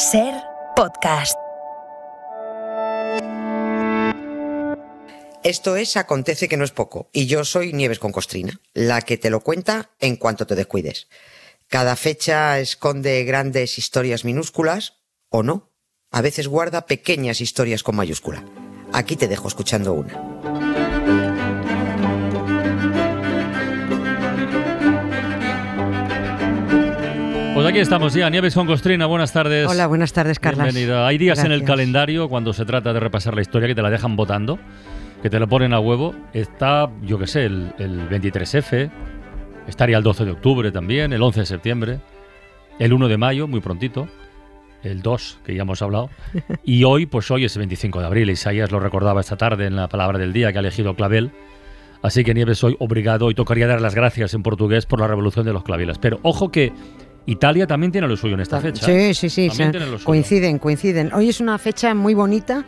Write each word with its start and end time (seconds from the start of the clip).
Ser 0.00 0.32
podcast. 0.76 1.36
Esto 5.44 5.76
es 5.76 5.98
Acontece 5.98 6.48
que 6.48 6.56
no 6.56 6.64
es 6.64 6.70
poco, 6.70 7.10
y 7.12 7.26
yo 7.26 7.44
soy 7.44 7.74
Nieves 7.74 7.98
con 7.98 8.10
Costrina, 8.10 8.58
la 8.72 9.02
que 9.02 9.18
te 9.18 9.28
lo 9.28 9.40
cuenta 9.40 9.90
en 9.98 10.16
cuanto 10.16 10.46
te 10.46 10.54
descuides. 10.54 11.08
Cada 11.68 11.96
fecha 11.96 12.60
esconde 12.60 13.24
grandes 13.24 13.76
historias 13.76 14.24
minúsculas, 14.24 14.94
o 15.28 15.42
no. 15.42 15.68
A 16.10 16.22
veces 16.22 16.48
guarda 16.48 16.86
pequeñas 16.86 17.42
historias 17.42 17.82
con 17.82 17.96
mayúscula. 17.96 18.42
Aquí 18.94 19.16
te 19.16 19.28
dejo 19.28 19.48
escuchando 19.48 19.92
una. 19.92 20.49
Pues 27.60 27.68
aquí 27.68 27.80
estamos 27.80 28.14
ya, 28.14 28.30
Nieves 28.30 28.54
con 28.54 28.66
Costrina, 28.66 29.04
buenas 29.04 29.34
tardes. 29.34 29.68
Hola, 29.68 29.86
buenas 29.86 30.14
tardes, 30.14 30.38
Carlas. 30.38 30.72
Bienvenida. 30.72 31.06
Hay 31.06 31.18
días 31.18 31.40
en 31.40 31.52
el 31.52 31.58
Gracias. 31.58 31.66
calendario 31.66 32.28
cuando 32.30 32.54
se 32.54 32.64
trata 32.64 32.94
de 32.94 33.00
repasar 33.00 33.34
la 33.34 33.42
historia 33.42 33.68
que 33.68 33.74
te 33.74 33.82
la 33.82 33.90
dejan 33.90 34.16
votando, 34.16 34.58
que 35.20 35.28
te 35.28 35.38
lo 35.38 35.46
ponen 35.46 35.74
a 35.74 35.78
huevo. 35.78 36.14
Está, 36.32 36.90
yo 37.02 37.18
qué 37.18 37.26
sé, 37.26 37.44
el, 37.44 37.70
el 37.78 38.08
23F, 38.08 38.90
estaría 39.68 39.98
el 39.98 40.02
12 40.02 40.24
de 40.24 40.30
octubre 40.30 40.72
también, 40.72 41.12
el 41.12 41.22
11 41.22 41.40
de 41.40 41.46
septiembre, 41.46 42.00
el 42.78 42.94
1 42.94 43.08
de 43.08 43.18
mayo, 43.18 43.46
muy 43.46 43.60
prontito, 43.60 44.08
el 44.82 45.02
2, 45.02 45.40
que 45.44 45.54
ya 45.54 45.60
hemos 45.60 45.82
hablado, 45.82 46.08
y 46.64 46.84
hoy, 46.84 47.04
pues 47.04 47.30
hoy 47.30 47.44
es 47.44 47.54
el 47.56 47.60
25 47.60 48.00
de 48.00 48.06
abril. 48.06 48.30
Isaías 48.30 48.72
lo 48.72 48.80
recordaba 48.80 49.20
esta 49.20 49.36
tarde 49.36 49.66
en 49.66 49.76
la 49.76 49.86
palabra 49.86 50.18
del 50.18 50.32
día 50.32 50.50
que 50.50 50.56
ha 50.56 50.60
elegido 50.60 50.96
Clavel. 50.96 51.30
Así 52.00 52.24
que 52.24 52.32
Nieves, 52.32 52.56
soy 52.56 52.74
obligado 52.78 53.30
y 53.30 53.34
tocaría 53.34 53.66
dar 53.66 53.82
las 53.82 53.94
gracias 53.94 54.32
en 54.32 54.42
portugués 54.42 54.86
por 54.86 54.98
la 55.00 55.06
revolución 55.08 55.44
de 55.44 55.52
los 55.52 55.62
claveles. 55.62 55.98
Pero 55.98 56.18
ojo 56.22 56.50
que 56.50 56.72
Italia 57.26 57.66
también 57.66 57.92
tiene 57.92 58.08
lo 58.08 58.16
suyo 58.16 58.34
en 58.34 58.40
esta 58.40 58.60
fecha. 58.60 58.84
Sí, 58.86 59.14
sí, 59.14 59.28
sí, 59.30 59.50
suyo. 59.50 59.70
coinciden, 60.04 60.58
coinciden. 60.58 61.12
Hoy 61.12 61.28
es 61.28 61.40
una 61.40 61.58
fecha 61.58 61.94
muy 61.94 62.14
bonita 62.14 62.64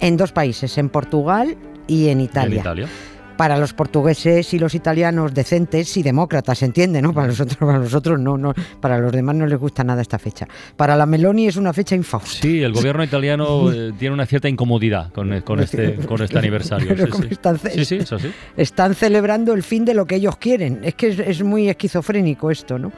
en 0.00 0.16
dos 0.16 0.32
países, 0.32 0.78
en 0.78 0.88
Portugal 0.88 1.56
y 1.86 2.04
en 2.08 2.18
En 2.18 2.20
Italia. 2.20 2.60
Italia. 2.60 2.88
Para 3.36 3.58
los 3.58 3.74
portugueses 3.74 4.54
y 4.54 4.58
los 4.58 4.74
italianos 4.74 5.34
decentes 5.34 5.94
y 5.98 6.02
demócratas, 6.02 6.56
se 6.56 6.64
entiende, 6.64 7.02
¿no? 7.02 7.12
Para 7.12 7.26
nosotros, 7.26 7.58
para 7.58 7.78
nosotros 7.78 8.18
no, 8.18 8.38
no, 8.38 8.54
para 8.80 8.98
los 8.98 9.12
demás 9.12 9.36
no 9.36 9.44
les 9.46 9.58
gusta 9.58 9.84
nada 9.84 10.00
esta 10.00 10.18
fecha. 10.18 10.48
Para 10.74 10.96
la 10.96 11.04
Meloni 11.04 11.46
es 11.46 11.56
una 11.56 11.74
fecha 11.74 11.94
infausta. 11.94 12.30
Sí, 12.40 12.62
el 12.62 12.72
gobierno 12.72 13.04
italiano 13.04 13.70
eh, 13.74 13.92
tiene 13.98 14.14
una 14.14 14.24
cierta 14.24 14.48
incomodidad 14.48 15.12
con, 15.12 15.38
con 15.42 15.60
este, 15.60 15.96
con 16.06 16.22
este 16.22 16.38
aniversario. 16.38 16.88
Pero 16.88 17.04
sí, 17.04 17.10
como 17.10 17.24
sí. 17.24 17.28
están- 17.32 17.58
sí, 17.58 17.84
sí, 17.84 17.96
eso 17.96 18.18
sí. 18.18 18.30
Están 18.56 18.94
celebrando 18.94 19.52
el 19.52 19.62
fin 19.62 19.84
de 19.84 19.92
lo 19.92 20.06
que 20.06 20.14
ellos 20.14 20.38
quieren. 20.38 20.80
Es 20.82 20.94
que 20.94 21.08
es, 21.08 21.18
es 21.18 21.42
muy 21.42 21.68
esquizofrénico 21.68 22.50
esto, 22.50 22.78
¿no? 22.78 22.90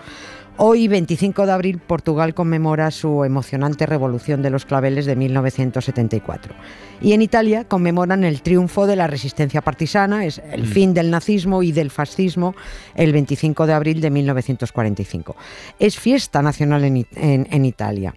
Hoy, 0.61 0.89
25 0.89 1.47
de 1.47 1.53
abril, 1.53 1.79
Portugal 1.79 2.35
conmemora 2.35 2.91
su 2.91 3.23
emocionante 3.23 3.87
revolución 3.87 4.43
de 4.43 4.51
los 4.51 4.65
claveles 4.65 5.07
de 5.07 5.15
1974. 5.15 6.53
Y 7.01 7.13
en 7.13 7.23
Italia 7.23 7.63
conmemoran 7.63 8.25
el 8.25 8.43
triunfo 8.43 8.89
de 8.89 8.97
la 8.97 9.07
resistencia 9.07 9.61
partisana, 9.63 10.25
es 10.25 10.43
el 10.51 10.67
fin 10.67 10.95
del 10.95 11.13
nazismo 11.13 11.63
y 11.63 11.71
del 11.71 11.91
fascismo, 11.93 12.57
el 12.97 13.13
25 13.13 13.69
de 13.69 13.73
abril 13.73 14.01
de 14.01 14.11
1945. 14.11 15.37
Es 15.79 15.97
fiesta 15.97 16.43
nacional 16.43 16.83
en, 16.83 16.97
It- 16.99 17.17
en- 17.17 17.47
en 17.53 17.65
Italia. 17.65 18.15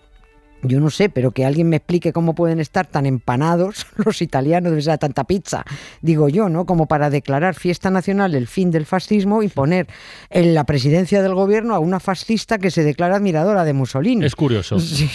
Yo 0.64 0.80
no 0.80 0.90
sé, 0.90 1.10
pero 1.10 1.32
que 1.32 1.46
alguien 1.46 1.70
me 1.70 1.78
explique 1.78 2.14
cómo 2.14 2.36
pueden 2.36 2.60
estar 2.60 2.86
tan 2.88 3.06
empanados 3.06 3.88
los 3.98 4.22
italianos, 4.22 4.84
ser 4.84 4.98
tanta 4.98 5.24
pizza, 5.24 5.64
digo 6.02 6.30
yo, 6.30 6.50
¿no? 6.50 6.66
Como 6.66 6.88
para 6.88 7.10
declarar 7.10 7.56
fiesta 7.56 7.90
nacional 7.90 8.36
el 8.36 8.48
fin 8.48 8.72
del 8.72 8.86
fascismo 8.86 9.44
y 9.44 9.48
poner 9.48 9.88
en 10.30 10.54
la 10.54 10.66
presidencia 10.66 11.22
del 11.22 11.34
gobierno 11.34 11.76
a 11.76 11.80
una 11.80 12.00
fascista 12.00 12.58
que 12.58 12.72
se 12.72 12.84
declara 12.84 13.16
admiradora 13.16 13.64
de 13.64 13.74
Mussolini. 13.74 14.26
Es 14.26 14.36
curioso. 14.36 14.80
Sí. 14.92 15.10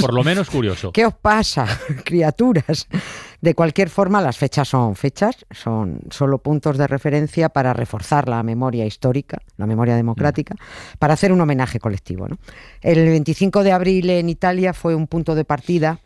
Por 0.00 0.12
lo 0.12 0.22
menos 0.22 0.50
curioso. 0.50 0.92
¿Qué 0.92 1.06
os 1.06 1.14
pasa, 1.14 1.66
criaturas? 2.04 2.86
De 3.44 3.54
cualquier 3.54 3.90
forma, 3.90 4.22
las 4.22 4.38
fechas 4.38 4.68
son 4.68 4.96
fechas, 4.96 5.44
son 5.50 6.00
solo 6.08 6.38
puntos 6.38 6.78
de 6.78 6.86
referencia 6.86 7.50
para 7.50 7.74
reforzar 7.74 8.26
la 8.26 8.42
memoria 8.42 8.86
histórica, 8.86 9.42
la 9.58 9.66
memoria 9.66 9.96
democrática, 9.96 10.54
para 10.98 11.12
hacer 11.12 11.30
un 11.30 11.42
homenaje 11.42 11.78
colectivo. 11.78 12.26
¿no? 12.26 12.38
El 12.80 13.04
25 13.04 13.62
de 13.62 13.72
abril 13.72 14.08
en 14.08 14.30
Italia 14.30 14.72
fue 14.72 14.94
un 14.94 15.06
punto 15.06 15.34
de 15.34 15.44
partida 15.44 16.00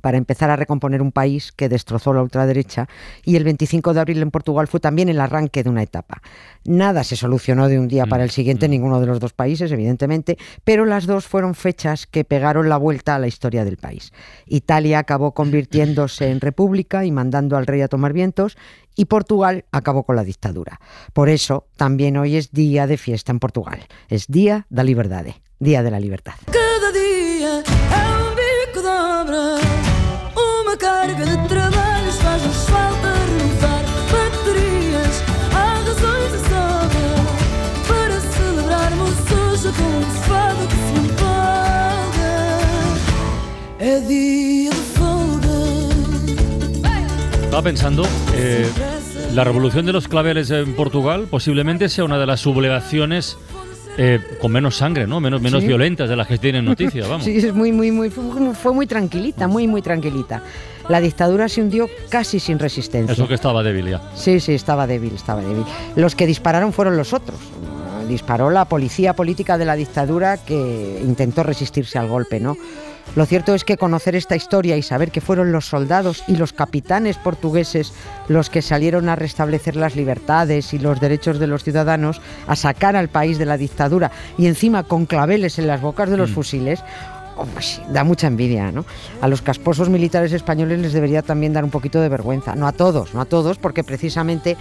para 0.00 0.18
empezar 0.18 0.50
a 0.50 0.56
recomponer 0.56 1.02
un 1.02 1.12
país 1.12 1.52
que 1.52 1.68
destrozó 1.68 2.12
la 2.12 2.22
ultraderecha 2.22 2.88
y 3.24 3.36
el 3.36 3.44
25 3.44 3.94
de 3.94 4.00
abril 4.00 4.22
en 4.22 4.30
Portugal 4.30 4.68
fue 4.68 4.80
también 4.80 5.08
el 5.08 5.20
arranque 5.20 5.62
de 5.62 5.70
una 5.70 5.82
etapa. 5.82 6.22
Nada 6.64 7.04
se 7.04 7.16
solucionó 7.16 7.68
de 7.68 7.78
un 7.78 7.88
día 7.88 8.06
para 8.06 8.24
el 8.24 8.30
siguiente 8.30 8.66
en 8.66 8.72
ninguno 8.72 9.00
de 9.00 9.06
los 9.06 9.20
dos 9.20 9.32
países, 9.32 9.72
evidentemente, 9.72 10.38
pero 10.64 10.84
las 10.84 11.06
dos 11.06 11.26
fueron 11.26 11.54
fechas 11.54 12.06
que 12.06 12.24
pegaron 12.24 12.68
la 12.68 12.76
vuelta 12.76 13.14
a 13.14 13.18
la 13.18 13.26
historia 13.26 13.64
del 13.64 13.76
país. 13.76 14.12
Italia 14.46 14.98
acabó 14.98 15.32
convirtiéndose 15.32 16.30
en 16.30 16.40
república 16.40 17.04
y 17.04 17.10
mandando 17.10 17.56
al 17.56 17.66
rey 17.66 17.80
a 17.80 17.88
tomar 17.88 18.12
vientos 18.12 18.56
y 18.98 19.04
Portugal 19.04 19.64
acabó 19.70 20.02
con 20.02 20.16
la 20.16 20.24
dictadura. 20.24 20.80
Por 21.12 21.28
eso 21.28 21.66
también 21.76 22.16
hoy 22.16 22.36
es 22.36 22.50
día 22.50 22.86
de 22.86 22.96
fiesta 22.96 23.32
en 23.32 23.38
Portugal. 23.38 23.86
Es 24.08 24.26
día 24.26 24.66
da 24.70 24.82
liberdade, 24.82 25.40
día 25.60 25.82
de 25.82 25.90
la 25.90 26.00
libertad. 26.00 26.34
Cada 26.46 26.92
dia 26.92 27.97
carga 31.18 31.36
de 31.36 31.48
trabalhos 31.48 32.14
faz-nos 32.16 32.56
falta 32.70 33.12
renovar 33.28 33.84
baterias. 34.12 35.22
Há 35.52 35.74
razões 35.86 36.32
de 36.32 36.38
sobra 36.48 37.08
para 37.88 38.20
celebrarmos 38.20 39.10
hoje 39.32 39.68
com 39.76 39.90
um 39.98 40.02
fado 40.26 40.66
que 40.68 40.76
se 40.76 40.94
empolga. 41.06 42.34
É 43.80 44.00
dia 44.00 44.70
de 44.70 44.76
folga. 44.76 45.58
Estaba 47.44 47.62
pensando, 47.62 48.04
eh, 48.34 48.68
la 49.34 49.42
revolución 49.44 49.86
de 49.86 49.92
los 49.92 50.06
claveles 50.08 50.50
en 50.50 50.74
Portugal 50.74 51.26
posiblemente 51.30 51.88
sea 51.88 52.04
una 52.04 52.18
de 52.18 52.26
las 52.26 52.40
sublevaciones 52.40 53.36
eh, 54.00 54.20
con 54.40 54.52
menos 54.52 54.76
sangre, 54.76 55.08
¿no? 55.08 55.18
Menos, 55.18 55.40
menos 55.42 55.62
Sí. 55.62 55.66
violentas 55.66 56.08
de 56.08 56.14
las 56.14 56.28
que 56.28 56.38
tienen 56.38 56.64
noticias, 56.64 57.08
vamos. 57.08 57.24
Sí, 57.24 57.36
es 57.38 57.52
muy, 57.52 57.72
muy, 57.72 57.90
muy, 57.90 58.10
fue, 58.10 58.22
muy- 58.22 58.54
fue 58.54 58.72
muy 58.72 58.86
tranquilita, 58.86 59.48
muy, 59.48 59.66
muy 59.66 59.82
tranquilita. 59.82 60.40
La 60.88 61.00
dictadura 61.00 61.48
se 61.48 61.60
hundió 61.60 61.88
casi 62.08 62.40
sin 62.40 62.58
resistencia. 62.58 63.12
Eso 63.12 63.28
que 63.28 63.34
estaba 63.34 63.62
débil 63.62 63.90
ya. 63.90 64.02
Sí, 64.14 64.40
sí, 64.40 64.54
estaba 64.54 64.86
débil, 64.86 65.14
estaba 65.14 65.42
débil. 65.42 65.64
Los 65.96 66.14
que 66.14 66.26
dispararon 66.26 66.72
fueron 66.72 66.96
los 66.96 67.12
otros. 67.12 67.38
Disparó 68.08 68.50
la 68.50 68.64
policía 68.64 69.14
política 69.14 69.58
de 69.58 69.66
la 69.66 69.74
dictadura 69.74 70.38
que 70.38 71.00
intentó 71.04 71.42
resistirse 71.42 71.98
al 71.98 72.08
golpe, 72.08 72.40
¿no? 72.40 72.56
Lo 73.16 73.26
cierto 73.26 73.54
es 73.54 73.64
que 73.64 73.76
conocer 73.76 74.14
esta 74.14 74.36
historia 74.36 74.76
y 74.76 74.82
saber 74.82 75.10
que 75.10 75.20
fueron 75.20 75.50
los 75.50 75.66
soldados 75.66 76.22
y 76.28 76.36
los 76.36 76.52
capitanes 76.52 77.16
portugueses 77.16 77.92
los 78.28 78.50
que 78.50 78.62
salieron 78.62 79.08
a 79.08 79.16
restablecer 79.16 79.76
las 79.76 79.96
libertades 79.96 80.72
y 80.74 80.78
los 80.78 81.00
derechos 81.00 81.38
de 81.38 81.46
los 81.46 81.64
ciudadanos, 81.64 82.20
a 82.46 82.54
sacar 82.54 82.96
al 82.96 83.08
país 83.08 83.38
de 83.38 83.46
la 83.46 83.56
dictadura 83.56 84.10
y 84.36 84.46
encima 84.46 84.84
con 84.84 85.06
claveles 85.06 85.58
en 85.58 85.66
las 85.66 85.80
bocas 85.80 86.10
de 86.10 86.16
los 86.16 86.30
fusiles, 86.30 86.80
oh, 86.80 87.17
pues, 87.46 87.80
da 87.90 88.04
mucha 88.04 88.26
envidia, 88.26 88.72
¿no? 88.72 88.84
A 89.20 89.28
los 89.28 89.42
casposos 89.42 89.88
militares 89.88 90.32
españoles 90.32 90.80
les 90.80 90.92
debería 90.92 91.22
también 91.22 91.52
dar 91.52 91.64
un 91.64 91.70
poquito 91.70 92.00
de 92.00 92.08
vergüenza. 92.08 92.54
No 92.54 92.66
a 92.66 92.72
todos, 92.72 93.14
no 93.14 93.20
a 93.20 93.24
todos, 93.24 93.58
porque 93.58 93.84
precisamente 93.84 94.56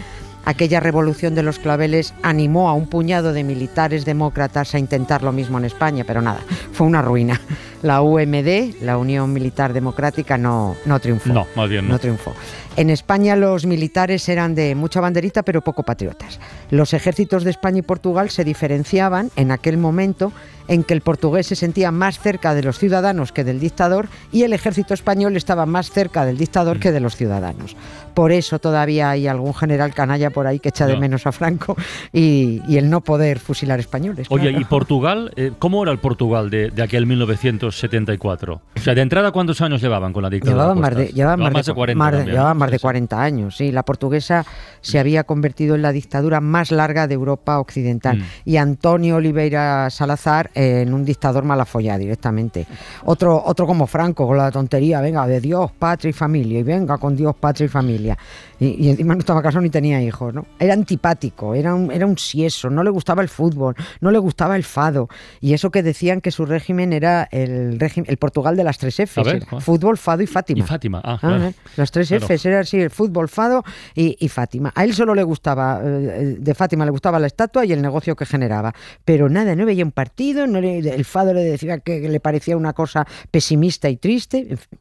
aquella 0.46 0.80
revolución 0.80 1.36
de 1.36 1.44
los 1.44 1.60
claveles 1.60 2.14
animó 2.24 2.70
a 2.70 2.74
un 2.74 2.88
puñado 2.88 3.34
de 3.34 3.44
militares 3.44 4.06
demócratas 4.06 4.74
a 4.76 4.80
intentar 4.80 5.22
lo 5.22 5.34
mismo 5.34 5.58
en 5.58 5.66
España, 5.66 6.06
pero 6.08 6.22
nada, 6.22 6.40
fue 6.72 6.88
una 6.88 7.02
ruina. 7.02 7.40
La 7.84 8.02
UMD, 8.02 8.82
la 8.82 8.98
Unión 8.98 9.34
Militar 9.34 9.74
Democrática, 9.74 10.38
no, 10.38 10.76
no 10.86 11.00
triunfó. 11.00 11.34
No, 11.34 11.46
más 11.56 11.70
bien 11.70 11.86
no. 11.86 11.94
No 11.94 12.00
triunfó. 12.00 12.34
En 12.78 12.90
España 12.90 13.36
los 13.36 13.66
militares 13.66 14.30
eran 14.30 14.56
de 14.56 14.74
mucha 14.74 15.02
banderita 15.02 15.44
pero 15.44 15.62
poco 15.62 15.84
patriotas. 15.84 16.40
Los 16.70 16.94
ejércitos 16.94 17.44
de 17.44 17.50
España 17.50 17.80
y 17.80 17.82
Portugal 17.82 18.30
se 18.30 18.44
diferenciaban 18.44 19.32
en 19.36 19.52
aquel 19.52 19.78
momento 19.78 20.32
en 20.68 20.84
que 20.84 20.94
el 20.94 21.02
portugués 21.02 21.48
se 21.48 21.56
sentía 21.56 21.92
más 21.92 22.20
cerca 22.20 22.54
de 22.54 22.64
los 22.64 22.78
ciudadanos 22.80 23.32
que 23.32 23.44
del 23.44 23.60
dictador 23.60 24.08
y 24.32 24.44
el 24.44 24.54
ejército 24.54 24.94
español 24.94 25.36
estaba 25.38 25.66
más 25.66 25.92
cerca 25.92 26.26
del 26.26 26.38
dictador 26.38 26.80
que 26.80 26.92
de 26.92 27.00
los 27.00 27.16
ciudadanos. 27.16 27.76
Por 28.14 28.32
eso 28.32 28.58
todavía 28.60 29.12
hay 29.12 29.28
algún 29.28 29.54
general 29.54 29.94
canalla 29.94 30.32
por 30.32 30.48
ahí 30.48 30.60
que 30.60 30.70
echa 30.70 30.88
de 30.88 30.94
No. 30.96 31.00
menos 31.02 31.28
a 31.28 31.32
Franco 31.32 31.76
y, 32.12 32.62
y 32.68 32.78
el 32.78 32.90
no 32.90 33.02
poder 33.02 33.40
fusilar 33.40 33.80
españoles. 33.80 34.28
Oye, 34.32 34.50
claro. 34.50 34.60
¿y 34.62 34.66
Portugal? 34.66 35.32
eh, 35.36 35.52
¿Cómo 35.60 35.84
era 35.84 35.92
el 35.92 36.00
Portugal 36.00 36.50
de, 36.50 36.70
de 36.72 36.82
aquel 36.82 37.06
1974? 37.06 38.62
O 38.76 38.80
sea, 38.80 38.96
de 38.96 39.02
entrada, 39.02 39.32
¿cuántos 39.32 39.62
años 39.62 39.82
llevaban 39.82 40.14
con 40.14 40.24
la 40.24 40.30
dictadura? 40.30 40.64
Llevaban 40.64 40.80
más 40.82 40.96
de, 40.96 41.08
llevaban 41.08 41.38
Llevaban 41.40 41.54
más 41.54 41.66
de, 41.66 41.74
40 41.74 41.98
más 42.00 42.12
también. 42.12 42.32
llevaban 42.36 42.58
más 42.58 42.72
de 42.72 42.78
Sí, 42.78 42.80
sí. 42.80 42.82
40 42.82 43.22
años, 43.22 43.58
sí. 43.58 43.72
La 43.72 43.84
portuguesa 43.84 44.46
se 44.82 45.00
había 45.00 45.24
convertido 45.24 45.76
en 45.76 45.82
la 45.82 45.92
dictadura 45.92 46.42
más 46.42 46.72
larga 46.72 47.08
de 47.08 47.14
Europa 47.16 47.60
occidental. 47.60 48.18
Mm. 48.20 48.24
Y 48.46 48.58
Antonio 48.58 49.16
Oliveira 49.18 49.90
Salazar 49.90 50.50
en 50.58 50.94
un 50.94 51.06
dictador 51.06 51.44
malafollá 51.44 51.98
directamente. 51.98 52.66
Otro, 53.06 53.42
otro 53.46 53.68
como 53.68 53.86
Franco, 53.88 54.26
con 54.28 54.38
la 54.38 54.52
tontería, 54.52 55.02
venga, 55.02 55.28
de 55.28 55.40
Dios, 55.40 55.72
patria 55.78 56.10
y 56.10 56.14
familia, 56.14 56.60
y 56.60 56.64
venga 56.64 56.98
con 56.98 57.16
Dios, 57.16 57.36
patria 57.36 57.66
y 57.66 57.70
familia. 57.70 58.18
Y, 58.60 58.86
y 58.86 58.90
encima 58.90 59.14
no 59.14 59.20
estaba 59.20 59.42
casado 59.44 59.62
ni 59.62 59.70
tenía 59.70 60.02
hijos, 60.02 60.34
¿no? 60.34 60.46
Era 60.60 60.74
antipático, 60.74 61.54
era 61.54 61.76
un, 61.76 61.92
era 61.92 62.06
un 62.08 62.18
sieso, 62.18 62.70
no 62.72 62.84
le 62.84 62.90
gustaba 62.90 63.22
el 63.22 63.30
fútbol, 63.30 63.76
no 64.02 64.10
le 64.10 64.18
gustaba 64.18 64.56
el 64.56 64.64
fado. 64.64 65.10
Y 65.42 65.54
eso 65.54 65.70
que 65.70 65.84
decían 65.84 66.22
que 66.22 66.32
su 66.32 66.46
régimen 66.46 66.92
era 66.94 67.28
el, 67.32 67.80
régimen, 67.80 68.10
el 68.10 68.18
Portugal 68.18 68.56
de 68.56 68.64
las 68.64 68.80
tres 68.80 68.96
Fs, 68.96 69.24
ver, 69.24 69.46
fútbol, 69.60 69.98
fado 69.98 70.22
y 70.22 70.24
Y 70.24 70.28
Fátima. 70.28 70.66
Fátima. 70.66 71.02
Ah, 71.04 71.20
Ah, 71.22 71.50
eh, 71.50 71.54
Las 71.76 71.92
tres 71.92 72.08
Claro. 72.08 72.26
Fs 72.26 72.46
era 72.46 72.60
así, 72.62 72.80
el 72.80 72.90
fútbol, 72.90 73.28
Fado 73.30 73.64
y, 73.94 74.16
y 74.20 74.30
Fátima. 74.30 74.72
A 74.76 74.84
él 74.84 74.94
solo 74.94 75.14
le 75.14 75.24
gustaba, 75.24 75.82
eh, 75.84 76.38
de 76.40 76.56
Fátima 76.56 76.86
le 76.86 76.92
gustaba 76.92 77.20
la 77.20 77.28
estatua 77.28 77.66
y 77.66 77.74
el 77.74 77.82
negocio 77.82 78.16
que 78.16 78.26
generaba. 78.26 78.74
Pero 79.06 79.30
nada, 79.30 79.56
no 79.56 79.66
veía 79.66 79.84
un 79.86 79.92
partido, 79.92 80.47
no 80.48 80.62
le- 80.62 80.80
el 80.80 81.06
Fado 81.06 81.34
le 81.34 81.44
decía 81.44 81.80
que 81.80 82.08
le 82.10 82.20
parecía 82.20 82.58
una 82.58 82.74
cosa 82.74 83.06
pesimista 83.32 83.90
y 83.90 83.98
triste. 83.98 84.48
en 84.50 84.58
fin. 84.58 84.80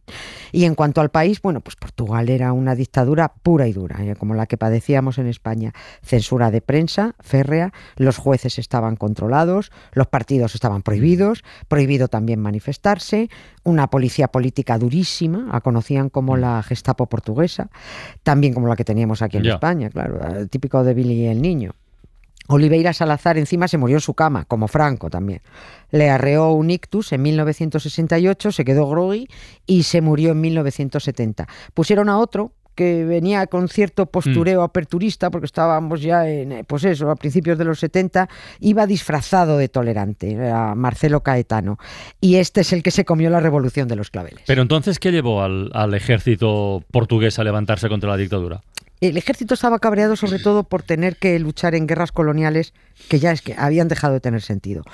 Y 0.53 0.65
en 0.65 0.75
cuanto 0.75 1.01
al 1.01 1.11
país, 1.11 1.41
bueno, 1.43 1.61
pues 1.61 1.77
Portugal 1.77 2.29
era 2.29 2.53
una 2.53 2.75
dictadura 2.75 3.33
pura 3.43 3.67
y 3.69 3.73
dura, 3.73 4.03
eh, 4.05 4.15
como 4.17 4.35
la 4.35 4.47
que 4.47 4.57
padecíamos 4.57 5.19
en 5.19 5.27
España. 5.27 5.73
Censura 6.03 6.51
de 6.51 6.61
prensa, 6.61 7.15
férrea, 7.21 7.73
los 7.97 8.17
jueces 8.19 8.59
estaban 8.59 8.97
controlados, 8.97 9.71
los 9.93 10.07
partidos 10.07 10.55
estaban 10.55 10.83
prohibidos, 10.83 11.43
prohibido 11.69 12.09
también 12.09 12.41
manifestarse, 12.41 13.29
una 13.65 13.89
policía 13.91 14.29
política 14.29 14.79
durísima, 14.79 15.49
la 15.53 15.61
conocían 15.61 16.09
como 16.09 16.37
la 16.37 16.63
Gestapo 16.63 17.07
portuguesa, 17.07 17.69
también 18.23 18.55
como 18.55 18.69
la 18.69 18.77
que 18.77 18.85
teníamos 18.85 19.23
aquí 19.23 19.37
en. 19.39 19.43
España, 19.55 19.91
claro, 19.91 20.47
típico 20.49 20.83
de 20.85 20.95
Billy 20.95 21.15
y 21.23 21.27
el 21.27 21.43
niño. 21.43 21.73
Oliveira 22.49 22.93
Salazar 22.93 23.39
encima 23.39 23.69
se 23.69 23.79
murió 23.79 23.97
en 23.97 24.01
su 24.01 24.15
cama, 24.15 24.45
como 24.45 24.69
Franco 24.69 25.11
también. 25.11 25.43
Le 25.91 26.11
arreó 26.11 26.53
un 26.53 26.71
ictus 26.71 27.13
en 27.13 27.23
1968, 27.23 28.53
se 28.53 28.65
quedó 28.65 28.89
groggy 28.89 29.29
y 29.67 29.85
se 29.85 30.01
murió 30.01 30.33
en 30.33 30.41
1970. 30.41 31.47
Pusieron 31.75 32.09
a 32.09 32.19
otro 32.19 32.53
que 32.77 33.05
venía 33.05 33.47
con 33.47 33.69
cierto 33.69 34.07
postureo 34.07 34.63
aperturista, 34.63 35.31
porque 35.31 35.47
estábamos 35.47 36.03
ya 36.03 36.29
en, 36.29 36.53
eh, 36.53 36.65
pues 36.65 36.85
eso, 36.85 37.11
a 37.11 37.17
principios 37.17 37.59
de 37.59 37.65
los 37.65 37.81
70, 37.81 38.29
iba 38.61 38.87
disfrazado 38.87 39.57
de 39.57 39.69
tolerante, 39.69 40.33
era 40.33 40.75
Marcelo 40.75 41.23
Caetano. 41.23 41.79
Y 42.21 42.37
este 42.37 42.61
es 42.61 42.73
el 42.75 42.83
que 42.83 42.91
se 42.91 43.07
comió 43.07 43.31
la 43.31 43.41
revolución 43.41 43.89
de 43.89 43.97
los 43.97 44.11
claveles. 44.11 44.43
Pero 44.47 44.61
entonces, 44.63 44.99
¿qué 44.99 45.11
llevó 45.11 45.43
al, 45.43 45.71
al 45.73 45.95
ejército 45.95 46.85
portugués 46.93 47.39
a 47.39 47.45
levantarse 47.45 47.89
contra 47.89 48.11
la 48.11 48.19
dictadura? 48.19 48.61
El 49.01 49.19
ejército 49.19 49.53
estaba 49.53 49.79
cabreado 49.79 50.17
sobre 50.17 50.39
todo 50.39 50.65
por 50.65 50.83
tener 50.83 51.17
que 51.17 51.39
luchar 51.39 51.75
en 51.75 51.87
guerras 51.87 52.13
coloniales 52.13 52.73
que 53.11 53.19
ya 53.19 53.31
es 53.31 53.43
que 53.43 53.55
habían 53.59 53.89
dejado 53.89 54.15
de 54.15 54.21
tener 54.21 54.41
sentido. 54.41 54.85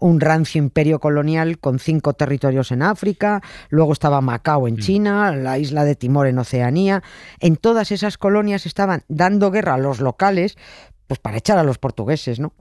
Un 0.00 0.20
rancio 0.20 0.58
imperio 0.58 0.98
colonial 0.98 1.60
con 1.60 1.78
cinco 1.78 2.12
territorios 2.14 2.72
en 2.72 2.82
África, 2.82 3.40
luego 3.68 3.92
estaba 3.92 4.20
Macao 4.20 4.66
en 4.66 4.78
China, 4.78 5.34
la 5.36 5.58
isla 5.58 5.84
de 5.84 5.94
Timor 5.94 6.26
en 6.26 6.40
Oceanía. 6.40 7.04
En 7.38 7.56
todas 7.56 7.92
esas 7.92 8.18
colonias 8.18 8.66
estaban 8.66 9.04
dando 9.06 9.52
guerra 9.52 9.74
a 9.74 9.78
los 9.78 10.00
locales 10.00 10.56
pues 11.06 11.20
para 11.20 11.36
echar 11.36 11.58
a 11.58 11.62
los 11.62 11.78
portugueses, 11.78 12.40
¿no? 12.40 12.52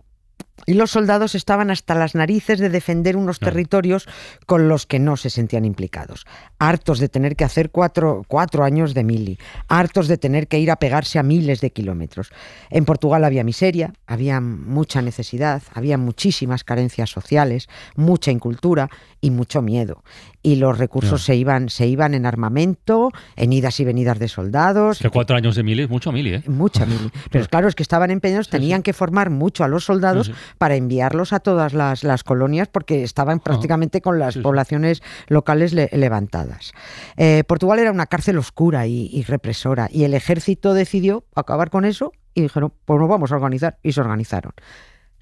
Y 0.66 0.74
los 0.74 0.92
soldados 0.92 1.36
estaban 1.36 1.72
hasta 1.72 1.96
las 1.96 2.16
narices 2.16 2.60
de 2.60 2.70
defender 2.70 3.18
unos 3.18 3.40
territorios 3.40 4.08
con 4.46 4.70
los 4.70 4.86
que 4.86 5.00
no 5.00 5.18
se 5.18 5.30
sentían 5.30 5.66
implicados. 5.66 6.26
Hartos 6.60 7.00
de 7.00 7.10
tener 7.10 7.36
que 7.36 7.44
hacer 7.44 7.72
cuatro, 7.72 8.24
cuatro 8.28 8.64
años 8.64 8.94
de 8.94 9.04
mili, 9.04 9.40
hartos 9.68 10.08
de 10.08 10.18
tener 10.18 10.48
que 10.48 10.60
ir 10.60 10.72
a 10.72 10.76
pegarse 10.78 11.20
a 11.20 11.24
miles 11.24 11.62
de 11.62 11.72
kilómetros. 11.72 12.32
En 12.70 12.86
Portugal 12.86 13.24
había 13.24 13.44
miseria, 13.44 13.94
había 14.08 14.42
mucha 14.42 15.02
necesidad, 15.02 15.64
había 15.74 15.98
muchísimas 15.98 16.64
carencias 16.64 17.10
sociales, 17.10 17.68
mucha 17.96 18.32
incultura 18.32 18.90
y 19.22 19.32
mucho 19.32 19.62
miedo. 19.62 20.04
Y 20.44 20.56
los 20.56 20.78
recursos 20.78 21.24
se, 21.24 21.36
iban, 21.36 21.70
se 21.70 21.88
iban 21.88 22.16
en 22.16 22.26
armamento, 22.26 23.12
en 23.36 23.54
idas 23.54 23.80
y 23.80 23.86
venidas 23.86 24.18
de 24.18 24.28
soldados, 24.28 24.98
Que 25.00 25.10
cuatro 25.10 25.36
años 25.36 25.56
de 25.56 25.64
mili 25.64 25.84
es 25.84 25.90
mucho 25.90 26.12
mili, 26.12 26.34
¿eh? 26.34 26.44
Mucha 26.48 26.86
mili. 26.86 27.12
Pero 27.32 27.46
claro, 27.46 27.68
es 27.68 27.76
que 27.76 27.84
estaban 27.84 28.10
empeñados, 28.10 28.50
tenían 28.50 28.82
que 28.82 28.94
formar 28.94 29.30
mucho 29.30 29.64
a 29.64 29.68
los 29.68 29.86
soldados 29.86 30.28
sí. 30.28 30.34
Para 30.58 30.76
enviarlos 30.76 31.34
a 31.34 31.40
todas 31.40 31.74
las, 31.74 32.04
las 32.04 32.24
colonias 32.24 32.68
porque 32.68 33.04
estaban 33.04 33.40
prácticamente 33.40 34.02
con 34.02 34.20
las 34.20 34.36
sí. 34.36 34.40
poblaciones 34.42 35.02
locales 35.28 35.74
le- 35.74 35.90
levantadas. 35.94 36.74
Eh, 37.18 37.44
Portugal 37.48 37.80
era 37.80 37.92
una 37.92 38.06
cárcel 38.08 38.38
oscura 38.38 38.88
y, 38.88 39.10
y 39.12 39.24
represora 39.24 39.90
y 39.92 40.04
el 40.04 40.14
ejército 40.14 40.74
decidió 40.74 41.24
acabar 41.36 41.70
con 41.70 41.86
eso 41.86 42.12
y 42.34 42.42
dijeron, 42.42 42.74
pues 42.86 43.00
nos 43.00 43.10
vamos 43.10 43.32
a 43.32 43.36
organizar 43.36 43.78
y 43.84 43.92
se 43.92 44.02
organizaron. 44.02 44.54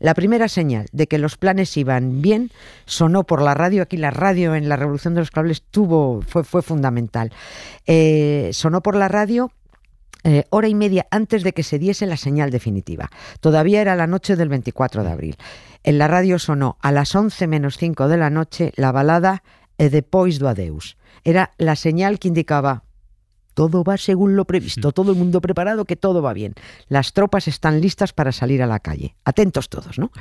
La 0.01 0.13
primera 0.13 0.47
señal 0.47 0.85
de 0.93 1.07
que 1.07 1.17
los 1.17 1.35
planes 1.35 1.75
iban 1.75 2.21
bien 2.21 2.51
sonó 2.85 3.25
por 3.25 3.41
la 3.41 3.53
radio. 3.53 3.83
Aquí 3.83 3.97
la 3.97 4.11
radio 4.11 4.55
en 4.55 4.69
la 4.69 4.77
Revolución 4.77 5.13
de 5.13 5.19
los 5.19 5.29
Cables 5.29 5.61
tuvo, 5.61 6.21
fue, 6.21 6.45
fue 6.45 6.61
fundamental. 6.61 7.33
Eh, 7.85 8.49
sonó 8.53 8.81
por 8.81 8.95
la 8.95 9.09
radio 9.09 9.51
eh, 10.24 10.45
hora 10.50 10.68
y 10.68 10.75
media 10.75 11.07
antes 11.12 11.44
de 11.44 11.54
que 11.54 11.63
se 11.63 11.80
diese 11.80 12.06
la 12.06 12.18
señal 12.18 12.51
definitiva. 12.51 13.10
Todavía 13.39 13.81
era 13.81 13.95
la 13.95 14.07
noche 14.07 14.36
del 14.36 14.50
24 14.50 15.04
de 15.04 15.12
abril. 15.12 15.38
En 15.83 15.98
la 15.98 16.07
radio 16.07 16.39
sonó 16.39 16.77
a 16.81 16.92
las 16.92 17.16
11 17.16 17.48
menos 17.48 17.77
5 17.77 18.07
de 18.07 18.18
la 18.18 18.30
noche 18.30 18.74
la 18.75 18.92
balada 18.92 19.44
E 19.80 19.88
depois 19.89 20.38
do 20.39 20.51
adeus. 20.51 21.00
Era 21.24 21.56
la 21.57 21.80
señal 21.80 22.19
que 22.19 22.27
indicaba 22.27 22.83
todo 23.59 23.83
va 23.83 23.97
según 23.97 24.38
lo 24.38 24.45
previsto, 24.45 24.94
todo 24.94 25.11
el 25.11 25.17
mundo 25.17 25.41
preparado, 25.41 25.83
que 25.83 25.97
todo 25.97 26.21
va 26.21 26.31
bien. 26.31 26.53
Las 26.88 27.11
tropas 27.11 27.50
están 27.50 27.81
listas 27.81 28.13
para 28.13 28.31
salir 28.31 28.63
a 28.63 28.67
la 28.67 28.79
calle. 28.79 29.15
Atentos 29.25 29.67
todos, 29.67 30.00
¿no? 30.00 30.11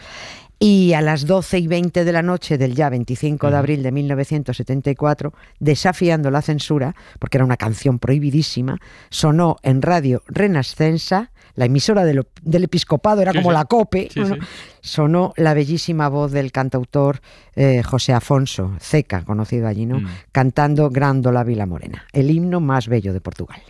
Y 0.59 0.95
a 0.95 1.03
las 1.03 1.25
12 1.25 1.61
y 1.61 1.69
20 1.69 2.05
de 2.05 2.13
la 2.13 2.23
noche 2.23 2.59
del 2.59 2.75
ya 2.75 2.91
25 2.91 3.49
de 3.49 3.57
abril 3.57 3.85
de 3.85 3.93
1974, 3.93 5.33
desafiando 5.61 6.33
la 6.33 6.43
censura, 6.43 6.97
porque 7.21 7.37
era 7.37 7.45
una 7.45 7.57
canción 7.57 8.01
prohibidísima, 8.01 8.81
sonó 9.09 9.59
en 9.63 9.83
Radio 9.83 10.25
Renascensa, 10.27 11.31
la 11.59 11.65
emisora 11.67 12.05
del, 12.05 12.25
del 12.43 12.65
episcopado, 12.65 13.21
era 13.21 13.33
Sí, 13.33 13.39
como 13.39 13.51
sí. 13.51 13.55
la 13.55 13.65
COPE, 13.65 14.09
Sí, 14.15 14.21
bueno, 14.21 14.37
sí. 14.37 14.41
sonó 14.81 15.33
la 15.37 15.55
bellísima 15.55 16.09
voz 16.09 16.31
del 16.31 16.53
cantautor 16.53 17.21
eh, 17.57 17.83
José 17.83 18.13
Afonso, 18.13 18.77
Ceca, 18.81 19.25
conocido 19.25 19.67
allí, 19.67 19.85
¿no? 19.85 19.99
Mm. 20.01 20.07
Cantando 20.31 20.89
Grándola 20.89 21.43
Vila 21.43 21.67
Morena, 21.67 22.05
el 22.13 22.31
himno 22.31 22.61
más 22.61 22.87
bello 22.87 23.13
de 23.13 23.21
Portugal. 23.21 23.61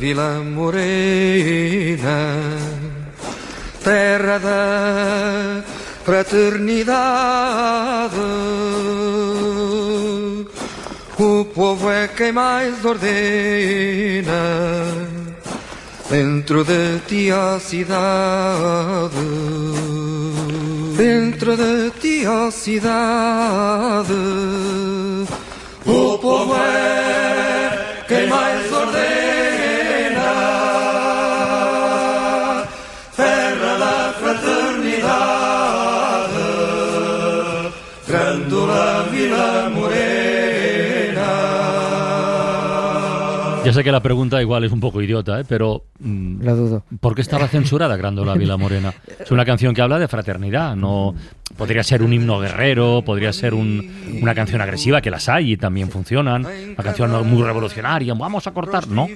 Vila 0.00 0.40
Morena, 0.42 2.36
terra 3.84 4.38
da 4.38 5.62
fraternidade. 6.04 8.16
O 11.18 11.44
povo 11.44 11.90
é 11.90 12.08
quem 12.08 12.32
mais 12.32 12.84
ordena 12.84 14.32
dentro 16.12 16.62
de 16.62 17.00
ti 17.08 17.30
a 17.30 17.58
cidade. 17.58 19.16
Dentro 20.94 21.56
de 21.56 21.90
ti 22.00 22.26
a 22.26 22.50
cidade. 22.50 24.12
O 25.86 26.18
povo 26.18 26.54
é 26.54 28.04
quem 28.06 28.26
mais 28.28 28.71
Ya 43.64 43.72
sé 43.72 43.84
que 43.84 43.92
la 43.92 44.00
pregunta 44.02 44.40
igual 44.40 44.64
es 44.64 44.72
un 44.72 44.80
poco 44.80 45.00
idiota, 45.02 45.40
¿eh? 45.40 45.44
pero 45.48 45.84
mm, 46.00 46.42
Lo 46.42 46.56
dudo. 46.56 46.84
¿por 47.00 47.14
qué 47.14 47.20
estaba 47.22 47.46
censurada 47.48 47.96
Grándola 47.96 48.34
Vila 48.34 48.56
Morena? 48.56 48.92
Es 49.20 49.30
una 49.30 49.44
canción 49.44 49.74
que 49.74 49.82
habla 49.82 49.98
de 49.98 50.08
fraternidad, 50.08 50.74
no 50.76 51.14
podría 51.56 51.82
ser 51.82 52.02
un 52.02 52.12
himno 52.12 52.38
guerrero, 52.40 53.02
podría 53.04 53.32
ser 53.32 53.54
un- 53.54 54.18
una 54.22 54.34
canción 54.34 54.60
agresiva, 54.62 55.00
que 55.00 55.10
las 55.10 55.28
hay 55.28 55.52
y 55.52 55.56
también 55.56 55.90
funcionan, 55.90 56.44
una 56.46 56.82
canción 56.82 57.28
muy 57.28 57.42
revolucionaria, 57.42 58.14
vamos 58.14 58.46
a 58.46 58.52
cortar, 58.52 58.88
no. 58.88 59.06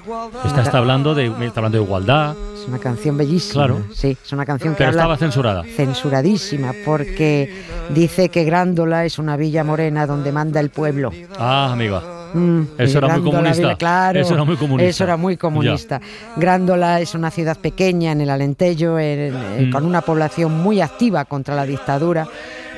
Esta 0.45 0.63
está 0.63 0.79
hablando 0.79 1.15
de, 1.15 1.27
está 1.27 1.61
hablando 1.61 1.79
de 1.79 1.85
igualdad, 1.85 2.35
Es 2.55 2.69
una 2.69 2.79
canción 2.79 3.17
bellísima. 3.17 3.67
Claro. 3.67 3.85
Sí, 3.95 4.17
es 4.23 4.33
una 4.33 4.45
canción 4.45 4.75
que 4.75 4.79
pero 4.79 4.91
habla 4.91 5.03
estaba 5.03 5.17
censurada. 5.17 5.65
censuradísima 5.65 6.73
porque 6.85 7.63
dice 7.91 8.29
que 8.29 8.45
Grándola 8.45 9.05
es 9.05 9.19
una 9.19 9.37
villa 9.37 9.65
morena 9.65 10.07
donde 10.07 10.33
manda 10.33 10.61
el 10.61 10.71
pueblo. 10.71 11.11
Ah, 11.39 11.71
amiga. 11.73 12.03
Mm, 12.35 12.63
Eso 12.79 12.99
era 12.99 13.09
muy 13.09 13.15
Grándola 13.17 13.37
comunista. 13.37 13.63
Vila- 13.63 13.77
claro, 13.77 14.21
Eso 14.21 14.35
era 14.35 14.45
muy 14.45 14.57
comunista. 14.57 14.89
Eso 14.91 15.05
era 15.05 15.17
muy 15.17 15.37
comunista. 15.37 16.01
Grándola 16.37 17.01
es 17.01 17.15
una 17.15 17.31
ciudad 17.31 17.57
pequeña 17.59 18.13
en 18.13 18.21
el 18.21 18.31
Alentejo, 18.31 18.99
en- 18.99 19.35
en- 19.35 19.69
Mm. 19.69 19.73
con 19.73 19.85
una 19.85 20.01
población 20.03 20.53
muy 20.53 20.81
activa 20.81 21.25
contra 21.25 21.55
la 21.55 21.65
dictadura 21.67 22.27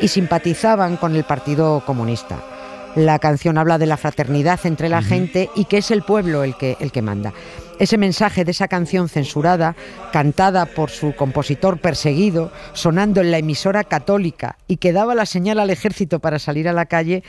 y 0.01 0.09
simpatizaban 0.09 0.97
con 0.97 1.17
el 1.17 1.25
Partido 1.25 1.83
Comunista. 1.85 2.37
La 2.97 3.19
canción 3.19 3.59
habla 3.59 3.79
de 3.79 3.87
la 3.87 3.97
fraternidad 3.97 4.59
entre 4.65 4.89
la 4.89 5.03
gente 5.03 5.51
y 5.55 5.67
que 5.67 5.79
es 5.79 5.91
el 5.91 6.03
pueblo 6.03 6.43
el 6.43 6.57
que, 6.57 6.77
el 6.81 6.91
que 6.91 7.03
manda. 7.03 7.33
Ese 7.79 7.99
mensaje 7.99 8.45
de 8.45 8.51
esa 8.51 8.69
canción 8.69 9.09
censurada, 9.09 9.77
cantada 10.13 10.67
por 10.67 10.91
su 10.91 11.15
compositor 11.15 11.81
perseguido, 11.81 12.53
sonando 12.73 13.21
en 13.21 13.31
la 13.31 13.39
emisora 13.39 13.85
católica 13.85 14.57
y 14.67 14.77
que 14.77 14.93
daba 14.93 15.15
la 15.15 15.27
señal 15.27 15.59
al 15.61 15.71
ejército 15.71 16.19
para 16.19 16.39
salir 16.39 16.69
a 16.69 16.73
la 16.73 16.87
calle, 16.87 17.23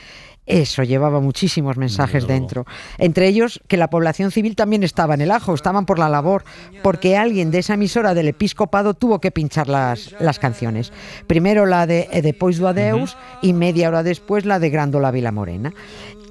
eso 0.50 0.82
llevaba 0.82 1.20
muchísimos 1.20 1.76
mensajes 1.76 2.26
dentro. 2.26 2.66
Entre 2.98 3.28
ellos 3.28 3.60
que 3.68 3.76
la 3.76 3.88
población 3.88 4.32
civil 4.32 4.56
también 4.56 4.82
estaba 4.82 5.14
en 5.14 5.20
el 5.20 5.30
ajo, 5.30 5.54
estaban 5.54 5.86
por 5.86 5.98
la 5.98 6.08
labor, 6.08 6.44
porque 6.82 7.16
alguien 7.16 7.52
de 7.52 7.60
esa 7.60 7.74
emisora 7.74 8.14
del 8.14 8.28
episcopado 8.28 8.94
tuvo 8.94 9.20
que 9.20 9.30
pinchar 9.30 9.68
las, 9.68 10.14
las 10.18 10.40
canciones. 10.40 10.92
Primero 11.28 11.66
la 11.66 11.86
de 11.86 12.08
E 12.10 12.20
Depois 12.22 12.58
do 12.58 12.66
Adeus 12.66 13.16
y 13.42 13.52
media 13.52 13.88
hora 13.88 14.02
después 14.02 14.44
la 14.44 14.58
de 14.58 14.70
Grandola 14.70 15.12
Vila 15.12 15.30
Morena. 15.30 15.72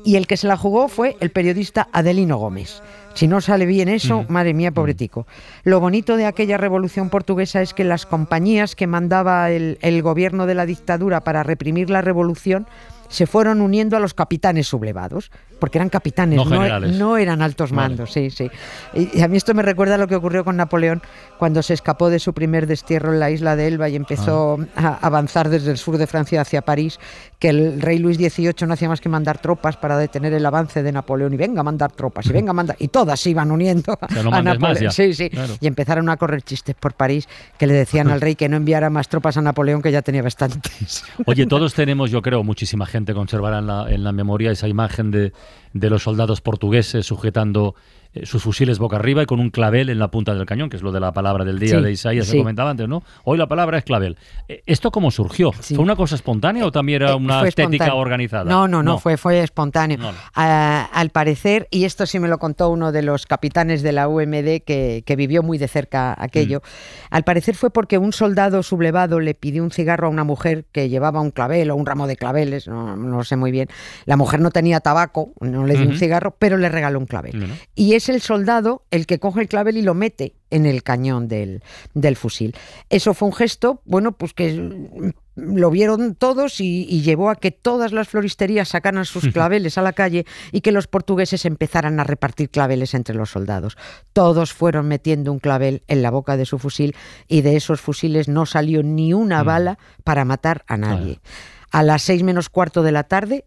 Y 0.03 0.15
el 0.15 0.27
que 0.27 0.37
se 0.37 0.47
la 0.47 0.57
jugó 0.57 0.87
fue 0.87 1.17
el 1.19 1.29
periodista 1.29 1.89
Adelino 1.91 2.37
Gómez. 2.37 2.81
Si 3.15 3.27
no 3.27 3.41
sale 3.41 3.65
bien 3.65 3.89
eso, 3.89 4.25
madre 4.29 4.53
mía, 4.53 4.71
pobretico. 4.71 5.27
Lo 5.63 5.79
bonito 5.79 6.15
de 6.15 6.25
aquella 6.25 6.57
revolución 6.57 7.09
portuguesa 7.09 7.61
es 7.61 7.73
que 7.73 7.83
las 7.83 8.05
compañías 8.05 8.75
que 8.75 8.87
mandaba 8.87 9.51
el, 9.51 9.77
el 9.81 10.01
gobierno 10.01 10.45
de 10.45 10.55
la 10.55 10.65
dictadura 10.65 11.21
para 11.23 11.43
reprimir 11.43 11.89
la 11.89 12.01
revolución 12.01 12.65
se 13.09 13.27
fueron 13.27 13.59
uniendo 13.61 13.97
a 13.97 13.99
los 13.99 14.13
capitanes 14.13 14.67
sublevados, 14.67 15.31
porque 15.59 15.77
eran 15.77 15.89
capitanes, 15.89 16.37
No 16.37 16.45
no, 16.45 16.51
generales. 16.51 16.95
no 16.95 17.17
eran 17.17 17.41
altos 17.41 17.71
Vale. 17.71 17.89
mandos, 17.89 18.13
sí, 18.13 18.29
sí. 18.29 18.49
Y, 18.93 19.19
a 19.21 19.27
mí 19.27 19.35
esto 19.35 19.53
me 19.53 19.61
recuerda 19.61 19.95
a 19.95 19.97
lo 19.97 20.07
que 20.07 20.15
ocurrió 20.15 20.45
con 20.45 20.55
Napoleón 20.55 21.01
cuando 21.37 21.61
se 21.63 21.73
escapó 21.73 22.09
de 22.09 22.19
su 22.19 22.33
primer 22.33 22.65
destierro 22.67 23.11
en 23.13 23.19
la 23.19 23.29
isla 23.31 23.55
de 23.57 23.67
Elba 23.67 23.89
y 23.89 23.95
empezó 23.97 24.57
Ah. 24.75 24.97
a 25.01 25.07
avanzar 25.07 25.49
desde 25.49 25.71
el 25.71 25.77
sur 25.77 25.97
de 25.97 26.07
Francia 26.07 26.39
hacia 26.41 26.61
París, 26.61 26.99
que 27.39 27.49
el 27.49 27.81
rey 27.81 27.97
Luis 27.99 28.17
XVIII 28.17 28.53
no 28.67 28.73
hacía 28.73 28.87
más 28.87 29.01
que 29.01 29.09
mandar 29.09 29.39
tropas 29.39 29.75
para 29.75 29.97
detener 29.97 30.31
el 30.33 30.45
avance 30.45 30.83
de 30.83 30.91
Napoleón 30.91 31.33
y 31.33 31.37
venga 31.37 31.61
a 31.61 31.63
mandar 31.63 31.91
tropas 31.91 32.25
y 32.27 32.31
venga 32.33 32.51
a 32.51 32.53
mandar 32.53 32.75
y 32.79 32.87
todas 32.89 33.19
se 33.19 33.31
iban 33.31 33.49
uniendo 33.51 33.97
O 33.99 34.13
sea, 34.13 34.23
no 34.23 34.33
a 34.33 34.41
Napoleón. 34.41 34.91
Sí, 34.91 35.13
sí. 35.13 35.29
Claro. 35.29 35.53
Y 35.59 35.67
empezaron 35.67 36.09
a 36.09 36.17
correr 36.17 36.41
chistes 36.43 36.75
por 36.75 36.93
París 36.93 37.27
que 37.57 37.65
le 37.67 37.73
decían 37.73 38.09
al 38.11 38.21
rey 38.21 38.35
que 38.35 38.47
no 38.49 38.55
enviara 38.57 38.89
más 38.89 39.09
tropas 39.09 39.35
a 39.37 39.41
Napoleón 39.41 39.81
que 39.81 39.91
ya 39.91 40.01
tenía 40.01 40.21
bastantes. 40.21 41.03
Oye, 41.25 41.45
todos 41.47 41.73
tenemos, 41.73 42.11
yo 42.11 42.21
creo, 42.21 42.43
muchísima 42.43 42.85
gente 42.85 42.98
conservará 43.13 43.59
en 43.59 43.67
la, 43.67 43.89
en 43.89 44.03
la 44.03 44.11
memoria 44.11 44.51
esa 44.51 44.67
imagen 44.67 45.11
de, 45.11 45.33
de 45.73 45.89
los 45.89 46.03
soldados 46.03 46.41
portugueses 46.41 47.05
sujetando 47.05 47.75
eh, 48.13 48.25
sus 48.25 48.41
fusiles 48.43 48.79
boca 48.79 48.95
arriba 48.97 49.23
y 49.23 49.25
con 49.25 49.39
un 49.39 49.49
clavel 49.49 49.89
en 49.89 49.99
la 49.99 50.09
punta 50.09 50.33
del 50.33 50.45
cañón, 50.45 50.69
que 50.69 50.77
es 50.77 50.83
lo 50.83 50.91
de 50.91 50.99
la 50.99 51.11
palabra 51.13 51.45
del 51.45 51.59
día 51.59 51.77
Sí, 51.77 51.83
de 51.83 51.91
Isaías 51.91 52.25
sí. 52.25 52.33
que 52.33 52.37
comentaba 52.39 52.71
antes, 52.71 52.87
¿no? 52.87 53.03
Hoy 53.23 53.37
la 53.37 53.47
palabra 53.47 53.77
es 53.77 53.83
clavel. 53.83 54.17
Eh, 54.47 54.63
¿Esto 54.65 54.91
cómo 54.91 55.11
surgió? 55.11 55.51
Sí. 55.59 55.75
¿Fue 55.75 55.83
una 55.83 55.95
cosa 55.95 56.15
espontánea 56.15 56.65
o 56.65 56.71
también 56.71 57.01
era 57.03 57.11
Eh, 57.11 57.15
una 57.15 57.39
estética 57.47 57.85
espontáneo. 57.85 57.95
organizada? 57.97 58.43
No, 58.49 58.67
no, 58.67 58.81
no, 58.83 58.97
Fue, 58.99 59.17
fue 59.17 59.41
espontáneo. 59.41 59.97
No, 59.97 60.11
no. 60.11 60.17
Ah, 60.35 60.89
al 60.93 61.09
parecer, 61.11 61.67
y 61.71 61.85
esto 61.85 62.05
sí 62.05 62.19
me 62.19 62.27
lo 62.27 62.37
contó 62.39 62.69
uno 62.69 62.91
de 62.91 63.01
los 63.01 63.25
capitanes 63.25 63.81
de 63.83 63.91
la 63.91 64.07
UMD 64.07 64.61
que, 64.65 65.03
que 65.05 65.15
vivió 65.15 65.43
muy 65.43 65.57
de 65.57 65.67
cerca 65.67 66.15
aquello, 66.17 66.59
Mm. 66.59 67.15
al 67.15 67.23
parecer 67.23 67.55
fue 67.55 67.69
porque 67.69 67.97
un 67.97 68.11
soldado 68.13 68.63
sublevado 68.63 69.19
le 69.19 69.33
pidió 69.35 69.63
un 69.63 69.71
cigarro 69.71 70.07
a 70.07 70.09
una 70.09 70.23
mujer 70.23 70.65
que 70.71 70.89
llevaba 70.89 71.21
un 71.21 71.31
clavel 71.31 71.69
o 71.71 71.75
un 71.75 71.85
ramo 71.85 72.07
de 72.07 72.15
claveles, 72.15 72.67
no, 72.67 72.95
no 72.95 73.17
lo 73.17 73.23
sé 73.23 73.35
muy 73.35 73.51
bien. 73.51 73.67
La 74.05 74.17
mujer 74.17 74.39
no 74.39 74.49
tenía 74.51 74.79
tabaco, 74.79 75.33
no 75.41 75.65
le 75.65 75.75
dio 75.77 75.87
un 75.87 75.97
cigarro, 75.97 76.35
pero 76.39 76.57
le 76.57 76.69
regaló 76.69 76.99
un 76.99 77.05
clavel. 77.05 77.53
Y 77.75 77.93
es 77.99 78.09
el 78.09 78.21
soldado 78.21 78.83
el 78.91 79.05
que 79.05 79.19
coge 79.19 79.41
el 79.41 79.47
clavel 79.47 79.77
y 79.77 79.81
lo 79.81 79.93
mete 79.93 80.33
en 80.49 80.65
el 80.65 80.83
cañón 80.83 81.27
del, 81.27 81.61
del 81.93 82.15
fusil. 82.15 82.55
Eso 82.89 83.13
fue 83.13 83.27
un 83.27 83.35
gesto, 83.35 83.81
bueno, 83.85 84.13
pues 84.13 84.33
que 84.33 84.51
mm, 84.53 85.11
lo 85.35 85.69
vieron 85.69 86.15
todos 86.15 86.59
y, 86.59 86.85
y 86.89 87.01
llevó 87.01 87.29
a 87.29 87.35
que 87.35 87.51
todas 87.51 87.91
las 87.91 88.09
floristerías 88.09 88.69
sacaran 88.69 89.05
sus 89.05 89.27
claveles 89.33 89.77
a 89.77 89.81
la 89.81 89.93
calle 89.93 90.25
y 90.51 90.61
que 90.61 90.71
los 90.71 90.87
portugueses 90.87 91.45
empezaran 91.45 91.99
a 91.99 92.03
repartir 92.03 92.49
claveles 92.49 92.93
entre 92.93 93.15
los 93.15 93.29
soldados. 93.29 93.77
Todos 94.13 94.53
fueron 94.53 94.87
metiendo 94.87 95.31
un 95.31 95.39
clavel 95.39 95.83
en 95.87 96.01
la 96.01 96.11
boca 96.11 96.35
de 96.35 96.45
su 96.45 96.57
fusil 96.57 96.95
y 97.27 97.41
de 97.41 97.55
esos 97.55 97.81
fusiles 97.81 98.27
no 98.27 98.45
salió 98.45 98.81
ni 98.81 99.13
una 99.13 99.43
bala 99.43 99.77
para 100.03 100.25
matar 100.25 100.63
a 100.67 100.77
nadie. 100.77 101.19
A 101.71 101.83
las 101.83 102.01
seis 102.01 102.23
menos 102.23 102.49
cuarto 102.49 102.81
de 102.81 102.91
la 102.91 103.03
tarde, 103.03 103.45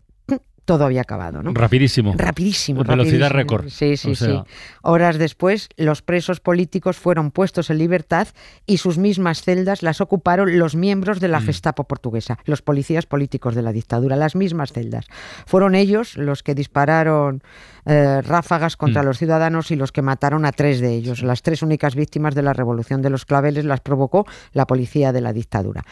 todo 0.64 0.84
había 0.84 1.00
acabado, 1.00 1.42
¿no? 1.42 1.52
Rapidísimo. 1.54 2.14
Rapidísimo. 2.16 2.84
Velocidad 2.84 3.30
récord. 3.30 3.68
Sí, 3.68 3.96
sí, 3.96 4.12
O 4.12 4.14
sea- 4.14 4.44
sí. 4.44 4.50
Horas 4.82 5.18
después, 5.18 5.68
los 5.76 6.02
presos 6.02 6.40
políticos 6.40 6.96
fueron 6.96 7.30
puestos 7.32 7.68
en 7.70 7.78
libertad 7.78 8.28
y 8.64 8.78
sus 8.78 8.96
mismas 8.98 9.42
celdas 9.42 9.82
las 9.82 10.00
ocuparon 10.00 10.58
los 10.58 10.76
miembros 10.76 11.18
de 11.20 11.28
la 11.28 11.40
Mm. 11.40 11.46
Gestapo 11.46 11.84
portuguesa, 11.84 12.38
los 12.44 12.62
policías 12.62 13.06
políticos 13.06 13.54
de 13.54 13.62
la 13.62 13.72
dictadura, 13.72 14.14
las 14.16 14.36
mismas 14.36 14.72
celdas. 14.72 15.06
Fueron 15.46 15.74
ellos 15.74 16.16
los 16.16 16.42
que 16.42 16.54
dispararon 16.54 17.42
eh, 17.84 18.20
ráfagas 18.22 18.76
contra 18.76 19.02
Mm. 19.02 19.06
los 19.06 19.18
ciudadanos 19.18 19.72
y 19.72 19.76
los 19.76 19.90
que 19.90 20.02
mataron 20.02 20.44
a 20.44 20.52
tres 20.52 20.80
de 20.80 20.94
ellos. 20.94 21.24
Las 21.24 21.42
tres 21.42 21.62
únicas 21.62 21.96
víctimas 21.96 22.32
de 22.36 22.42
la 22.42 22.52
revolución 22.52 23.02
de 23.02 23.10
los 23.10 23.24
claveles 23.24 23.64
las 23.64 23.80
provocó 23.80 24.24
la 24.52 24.68
policía 24.68 25.10
de 25.12 25.20
la 25.20 25.32
dictadura. 25.32 25.82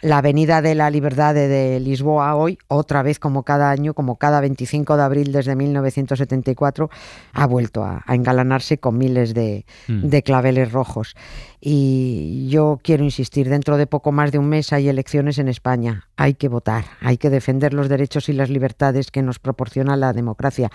La 0.00 0.18
Avenida 0.18 0.62
de 0.62 0.74
la 0.76 0.90
Libertad 0.90 1.34
de, 1.34 1.48
de 1.48 1.80
Lisboa 1.80 2.36
hoy, 2.36 2.58
otra 2.68 3.02
vez 3.02 3.18
como 3.18 3.42
cada 3.42 3.70
año, 3.70 3.94
como 3.94 4.16
cada 4.16 4.40
25 4.40 4.96
de 4.96 5.02
abril 5.02 5.32
desde 5.32 5.56
1974, 5.56 6.88
ha 7.32 7.46
vuelto 7.46 7.82
a, 7.82 8.02
a 8.06 8.14
engalanarse 8.14 8.78
con 8.78 8.96
miles 8.96 9.34
de, 9.34 9.64
Mm. 9.88 10.08
de 10.08 10.22
claveles 10.22 10.72
rojos. 10.72 11.14
Y 11.60 12.46
yo 12.50 12.78
quiero 12.82 13.04
insistir, 13.04 13.48
dentro 13.48 13.76
de 13.76 13.86
poco 13.86 14.12
más 14.12 14.30
de 14.32 14.38
un 14.38 14.48
mes 14.48 14.72
hay 14.72 14.88
elecciones 14.88 15.38
en 15.38 15.48
España. 15.48 16.08
Hay 16.16 16.34
que 16.34 16.48
votar, 16.48 16.84
hay 17.00 17.16
que 17.16 17.30
defender 17.30 17.74
los 17.74 17.88
derechos 17.88 18.28
y 18.28 18.32
las 18.32 18.50
libertades 18.50 19.10
que 19.10 19.22
nos 19.22 19.38
proporciona 19.38 19.96
la 19.96 20.12
democracia. 20.12 20.70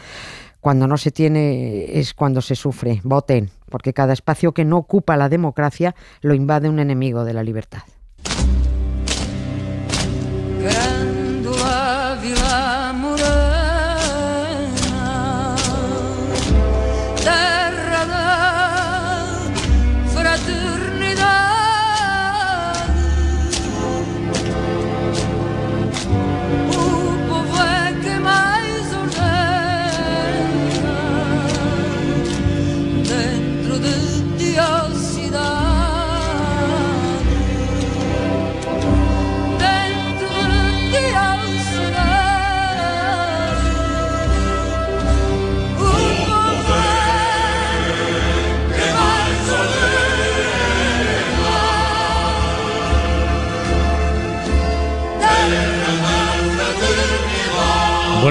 Cuando 0.59 0.87
no 0.87 0.97
se 0.97 1.11
tiene 1.11 1.99
es 1.99 2.13
cuando 2.13 2.41
se 2.41 2.55
sufre. 2.55 3.01
Voten, 3.03 3.49
porque 3.69 3.93
cada 3.93 4.13
espacio 4.13 4.53
que 4.53 4.65
no 4.65 4.77
ocupa 4.77 5.15
la 5.17 5.29
democracia 5.29 5.95
lo 6.21 6.33
invade 6.33 6.69
un 6.69 6.79
enemigo 6.79 7.23
de 7.25 7.33
la 7.33 7.43
libertad. 7.43 7.83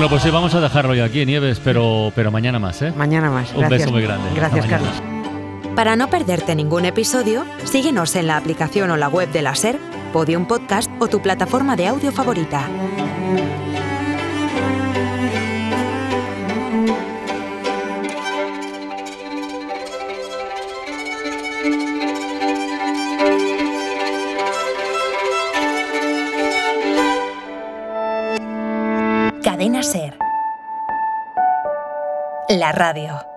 Bueno, 0.02 0.14
pues 0.14 0.24
sí, 0.24 0.30
vamos 0.30 0.52
a 0.52 0.60
dejarlo 0.60 0.96
ya 0.96 1.04
aquí, 1.04 1.24
Nieves, 1.24 1.60
pero, 1.62 2.10
pero 2.16 2.32
mañana 2.32 2.58
más, 2.58 2.82
¿eh? 2.82 2.92
Mañana 2.96 3.30
más. 3.30 3.52
Un 3.52 3.60
Gracias. 3.60 3.82
beso 3.82 3.92
muy 3.92 4.02
grande. 4.02 4.30
Gracias. 4.34 4.66
Carlos. 4.66 5.00
Para 5.76 5.94
no 5.94 6.10
perderte 6.10 6.56
ningún 6.56 6.86
episodio, 6.86 7.44
síguenos 7.62 8.16
en 8.16 8.26
la 8.26 8.36
aplicación 8.36 8.90
o 8.90 8.96
la 8.96 9.06
web 9.06 9.30
de 9.30 9.42
la 9.42 9.54
SER, 9.54 9.78
Podium 10.12 10.46
Podcast 10.46 10.90
o 10.98 11.06
tu 11.06 11.22
plataforma 11.22 11.76
de 11.76 11.86
audio 11.86 12.10
favorita. 12.10 12.68
La 32.62 32.70
radio. 32.70 33.31